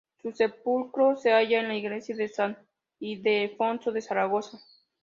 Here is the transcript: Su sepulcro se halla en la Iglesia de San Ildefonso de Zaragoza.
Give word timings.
Su 0.19 0.31
sepulcro 0.31 1.15
se 1.15 1.31
halla 1.31 1.59
en 1.59 1.67
la 1.67 1.75
Iglesia 1.75 2.15
de 2.15 2.27
San 2.27 2.57
Ildefonso 2.99 3.91
de 3.91 4.01
Zaragoza. 4.01 4.57